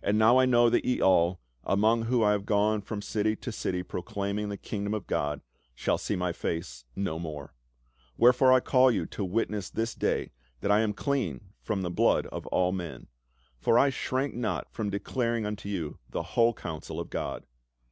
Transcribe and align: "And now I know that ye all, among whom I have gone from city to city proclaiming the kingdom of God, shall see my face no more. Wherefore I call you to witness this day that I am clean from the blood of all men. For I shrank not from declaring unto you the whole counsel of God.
"And 0.00 0.16
now 0.16 0.36
I 0.38 0.46
know 0.46 0.70
that 0.70 0.84
ye 0.84 1.00
all, 1.00 1.40
among 1.64 2.02
whom 2.02 2.22
I 2.22 2.30
have 2.30 2.46
gone 2.46 2.80
from 2.80 3.02
city 3.02 3.34
to 3.34 3.50
city 3.50 3.82
proclaiming 3.82 4.48
the 4.48 4.56
kingdom 4.56 4.94
of 4.94 5.08
God, 5.08 5.40
shall 5.74 5.98
see 5.98 6.14
my 6.14 6.30
face 6.32 6.84
no 6.94 7.18
more. 7.18 7.52
Wherefore 8.16 8.52
I 8.52 8.60
call 8.60 8.92
you 8.92 9.06
to 9.06 9.24
witness 9.24 9.70
this 9.70 9.92
day 9.96 10.30
that 10.60 10.70
I 10.70 10.82
am 10.82 10.92
clean 10.92 11.50
from 11.60 11.82
the 11.82 11.90
blood 11.90 12.26
of 12.28 12.46
all 12.52 12.70
men. 12.70 13.08
For 13.58 13.76
I 13.76 13.90
shrank 13.90 14.34
not 14.36 14.70
from 14.72 14.88
declaring 14.88 15.44
unto 15.46 15.68
you 15.68 15.98
the 16.08 16.22
whole 16.22 16.54
counsel 16.54 17.00
of 17.00 17.10
God. 17.10 17.44